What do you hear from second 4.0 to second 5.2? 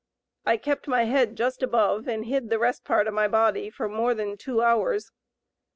than two hours.